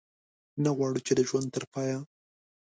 نه 0.63 0.69
غواړو 0.77 0.99
چې 1.07 1.13
د 1.15 1.19
ژوند 1.29 1.47
تر 1.55 1.63
پایه. 1.73 1.97